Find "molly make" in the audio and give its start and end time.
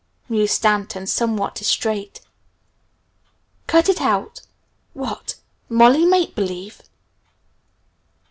5.69-6.33